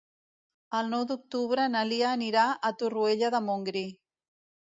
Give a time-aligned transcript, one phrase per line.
[0.77, 3.85] El nou d'octubre na Lia anirà a Torroella de Montgrí.